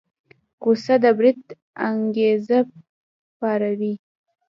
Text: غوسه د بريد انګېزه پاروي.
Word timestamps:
غوسه 0.61 0.95
د 1.03 1.05
بريد 1.17 1.41
انګېزه 1.87 2.59
پاروي. 3.39 3.93